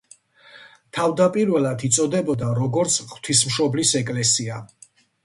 [0.97, 4.59] თავდაპირველად იწოდებოდა როგორც ღვთისმშობლის ეკლესია.